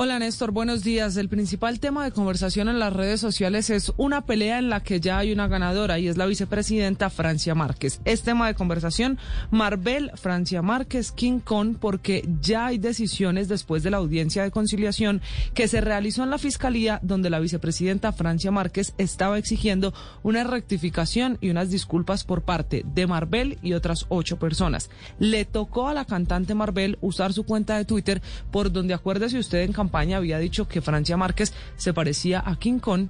Hola 0.00 0.20
Néstor, 0.20 0.52
buenos 0.52 0.84
días. 0.84 1.16
El 1.16 1.28
principal 1.28 1.80
tema 1.80 2.04
de 2.04 2.12
conversación 2.12 2.68
en 2.68 2.78
las 2.78 2.92
redes 2.92 3.20
sociales 3.20 3.68
es 3.68 3.92
una 3.96 4.24
pelea 4.24 4.60
en 4.60 4.70
la 4.70 4.80
que 4.80 5.00
ya 5.00 5.18
hay 5.18 5.32
una 5.32 5.48
ganadora 5.48 5.98
y 5.98 6.06
es 6.06 6.16
la 6.16 6.26
vicepresidenta 6.26 7.10
Francia 7.10 7.56
Márquez. 7.56 8.00
Es 8.04 8.22
tema 8.22 8.46
de 8.46 8.54
conversación 8.54 9.18
Marbel, 9.50 10.12
Francia 10.14 10.62
Márquez, 10.62 11.10
King 11.10 11.40
Kong, 11.40 11.78
porque 11.80 12.28
ya 12.40 12.66
hay 12.66 12.78
decisiones 12.78 13.48
después 13.48 13.82
de 13.82 13.90
la 13.90 13.96
audiencia 13.96 14.44
de 14.44 14.52
conciliación 14.52 15.20
que 15.52 15.66
se 15.66 15.80
realizó 15.80 16.22
en 16.22 16.30
la 16.30 16.38
Fiscalía 16.38 17.00
donde 17.02 17.28
la 17.28 17.40
vicepresidenta 17.40 18.12
Francia 18.12 18.52
Márquez 18.52 18.94
estaba 18.98 19.36
exigiendo 19.36 19.92
una 20.22 20.44
rectificación 20.44 21.38
y 21.40 21.50
unas 21.50 21.70
disculpas 21.70 22.22
por 22.22 22.42
parte 22.42 22.84
de 22.86 23.08
Marbel 23.08 23.58
y 23.62 23.72
otras 23.72 24.06
ocho 24.10 24.38
personas. 24.38 24.90
Le 25.18 25.44
tocó 25.44 25.88
a 25.88 25.94
la 25.94 26.04
cantante 26.04 26.54
Marbel 26.54 26.98
usar 27.00 27.32
su 27.32 27.42
cuenta 27.42 27.76
de 27.76 27.84
Twitter 27.84 28.22
por 28.52 28.70
donde 28.70 28.94
acuérdese 28.94 29.40
usted 29.40 29.62
en 29.62 29.72
campaña 29.72 29.87
había 29.92 30.38
dicho 30.38 30.68
que 30.68 30.80
Francia 30.80 31.16
Márquez 31.16 31.52
se 31.76 31.92
parecía 31.92 32.42
a 32.44 32.58
King 32.58 32.78
Kong 32.78 33.08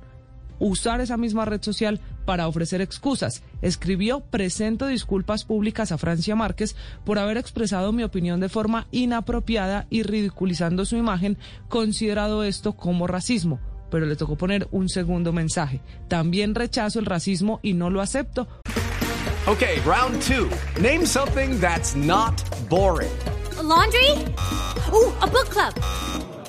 usar 0.58 1.00
esa 1.00 1.16
misma 1.16 1.44
red 1.44 1.62
social 1.62 2.00
para 2.24 2.48
ofrecer 2.48 2.80
excusas. 2.80 3.42
Escribió, 3.62 4.20
presento 4.20 4.86
disculpas 4.86 5.44
públicas 5.44 5.92
a 5.92 5.98
Francia 5.98 6.36
Márquez 6.36 6.76
por 7.04 7.18
haber 7.18 7.38
expresado 7.38 7.92
mi 7.92 8.02
opinión 8.02 8.40
de 8.40 8.48
forma 8.48 8.86
inapropiada 8.90 9.86
y 9.90 10.02
ridiculizando 10.02 10.84
su 10.84 10.96
imagen, 10.96 11.38
considerado 11.68 12.44
esto 12.44 12.74
como 12.74 13.06
racismo. 13.06 13.60
Pero 13.90 14.04
le 14.04 14.16
tocó 14.16 14.36
poner 14.36 14.68
un 14.70 14.88
segundo 14.88 15.32
mensaje. 15.32 15.80
También 16.08 16.54
rechazo 16.54 16.98
el 16.98 17.06
racismo 17.06 17.60
y 17.62 17.72
no 17.72 17.88
lo 17.88 18.02
acepto. 18.02 18.46
Ok, 19.46 19.62
round 19.86 20.20
two. 20.20 20.50
Name 20.78 21.06
something 21.06 21.58
that's 21.58 21.96
not 21.96 22.34
boring. 22.68 23.08
A 23.58 23.62
laundry? 23.62 24.10
Ooh, 24.92 25.14
a 25.22 25.26
book 25.26 25.48
club. 25.48 25.72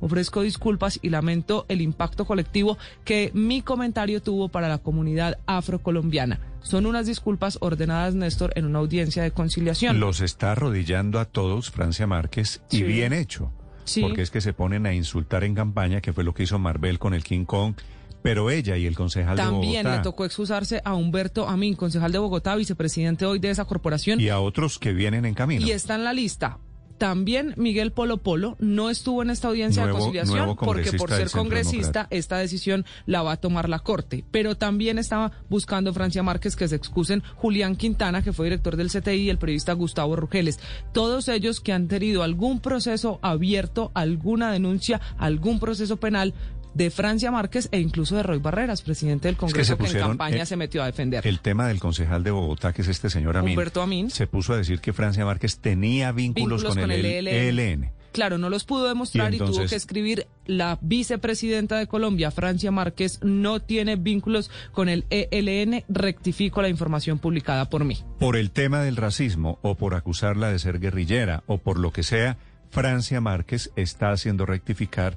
Ofrezco 0.00 0.42
disculpas 0.42 0.98
y 1.02 1.10
lamento 1.10 1.66
el 1.68 1.80
impacto 1.80 2.24
colectivo 2.24 2.78
que 3.04 3.30
mi 3.34 3.62
comentario 3.62 4.22
tuvo 4.22 4.48
para 4.48 4.68
la 4.68 4.78
comunidad 4.78 5.38
afrocolombiana. 5.46 6.40
Son 6.62 6.86
unas 6.86 7.06
disculpas 7.06 7.58
ordenadas, 7.60 8.14
Néstor, 8.14 8.52
en 8.56 8.66
una 8.66 8.78
audiencia 8.80 9.22
de 9.22 9.30
conciliación. 9.30 10.00
Los 10.00 10.20
está 10.20 10.52
arrodillando 10.52 11.18
a 11.18 11.24
todos, 11.24 11.70
Francia 11.70 12.06
Márquez, 12.06 12.60
y 12.70 12.78
Sí. 12.78 12.82
bien 12.82 13.12
hecho. 13.12 13.52
Sí. 13.84 14.02
Porque 14.02 14.22
es 14.22 14.30
que 14.30 14.40
se 14.40 14.52
ponen 14.52 14.86
a 14.86 14.94
insultar 14.94 15.42
en 15.44 15.54
campaña, 15.54 16.00
que 16.00 16.12
fue 16.12 16.22
lo 16.24 16.34
que 16.34 16.42
hizo 16.44 16.58
Marvel 16.58 16.98
con 16.98 17.14
el 17.14 17.24
King 17.24 17.44
Kong. 17.44 17.74
Pero 18.22 18.50
ella 18.50 18.76
y 18.76 18.84
el 18.86 18.94
concejal 18.94 19.36
También 19.36 19.82
de 19.82 19.82
le 19.84 19.88
Bogotá 19.88 20.02
tocó 20.02 20.24
excusarse 20.26 20.82
a 20.84 20.94
Humberto 20.94 21.48
Amín, 21.48 21.74
concejal 21.74 22.12
de 22.12 22.18
Bogotá, 22.18 22.54
vicepresidente 22.54 23.24
hoy 23.24 23.38
de 23.38 23.48
esa 23.48 23.64
corporación, 23.64 24.20
y 24.20 24.28
a 24.28 24.38
otros 24.40 24.78
que 24.78 24.92
vienen 24.92 25.24
en 25.24 25.32
camino. 25.32 25.66
y 25.66 25.70
está 25.70 25.94
en 25.94 26.04
la 26.04 26.12
lista. 26.12 26.58
También 27.00 27.54
Miguel 27.56 27.92
Polo 27.92 28.18
Polo 28.18 28.56
no 28.58 28.90
estuvo 28.90 29.22
en 29.22 29.30
esta 29.30 29.48
audiencia 29.48 29.84
Nuevo- 29.84 29.96
de 29.96 30.02
conciliación 30.04 30.54
porque 30.56 30.92
por 30.92 31.08
ser 31.08 31.30
congresista 31.30 32.06
esta 32.10 32.36
decisión 32.36 32.84
la 33.06 33.22
va 33.22 33.32
a 33.32 33.36
tomar 33.38 33.70
la 33.70 33.78
Corte. 33.78 34.22
Pero 34.30 34.54
también 34.54 34.98
estaba 34.98 35.32
buscando 35.48 35.94
Francia 35.94 36.22
Márquez 36.22 36.56
que 36.56 36.68
se 36.68 36.76
excusen 36.76 37.22
Julián 37.36 37.76
Quintana, 37.76 38.20
que 38.20 38.34
fue 38.34 38.44
director 38.44 38.76
del 38.76 38.90
CTI, 38.90 39.22
y 39.22 39.30
el 39.30 39.38
periodista 39.38 39.72
Gustavo 39.72 40.14
Rugeles. 40.14 40.60
Todos 40.92 41.28
ellos 41.28 41.60
que 41.60 41.72
han 41.72 41.88
tenido 41.88 42.22
algún 42.22 42.60
proceso 42.60 43.18
abierto, 43.22 43.90
alguna 43.94 44.52
denuncia, 44.52 45.00
algún 45.16 45.58
proceso 45.58 45.96
penal 45.96 46.34
de 46.74 46.90
Francia 46.90 47.30
Márquez 47.30 47.68
e 47.72 47.80
incluso 47.80 48.16
de 48.16 48.22
Roy 48.22 48.38
Barreras, 48.38 48.82
presidente 48.82 49.28
del 49.28 49.34
Es 49.34 49.40
Congreso, 49.40 49.76
se 49.76 49.82
que, 49.82 49.98
en 49.98 49.98
campaña 49.98 50.42
eh, 50.42 50.46
se 50.46 50.56
metió 50.56 50.82
a 50.82 50.86
defender. 50.86 51.26
El 51.26 51.40
tema 51.40 51.68
del 51.68 51.80
concejal 51.80 52.22
de 52.22 52.30
Bogotá, 52.30 52.72
que 52.72 52.82
es 52.82 52.88
este 52.88 53.10
señor 53.10 53.36
Amin, 53.36 53.52
Humberto 53.52 53.82
Amín. 53.82 54.10
se 54.10 54.26
puso 54.26 54.52
a 54.52 54.56
decir 54.56 54.80
que 54.80 54.92
Francia 54.92 55.24
Márquez 55.24 55.58
tenía 55.58 56.12
vínculos, 56.12 56.64
con, 56.64 56.78
el, 56.90 57.04
E 57.04 57.48
ELN. 57.48 57.92
Claro, 58.12 58.38
no 58.38 58.50
los 58.50 58.64
pudo 58.64 58.88
demostrar 58.88 59.32
y, 59.32 59.36
Y 59.36 59.38
tuvo 59.38 59.66
que 59.66 59.76
escribir 59.76 60.26
la 60.44 60.78
vicepresidenta 60.80 61.78
de 61.78 61.86
Colombia, 61.86 62.30
Francia 62.30 62.70
Márquez, 62.70 63.20
no 63.22 63.60
tiene 63.60 63.96
vínculos 63.96 64.50
con 64.72 64.88
el 64.88 65.04
ELN. 65.10 65.84
Rectifico 65.88 66.60
la 66.60 66.68
información 66.68 67.18
publicada 67.18 67.70
por 67.70 67.84
mí. 67.84 67.98
Por 68.18 68.36
el 68.36 68.50
tema 68.50 68.80
del 68.82 68.96
racismo 68.96 69.58
o 69.62 69.76
por 69.76 69.94
acusarla 69.94 70.50
de 70.50 70.58
ser 70.58 70.80
guerrillera 70.80 71.44
o 71.46 71.58
por 71.58 71.78
lo 71.78 71.92
que 71.92 72.02
sea, 72.02 72.36
Francia 72.70 73.20
Márquez 73.20 73.70
está 73.76 74.10
haciendo 74.10 74.44
rectificar 74.46 75.16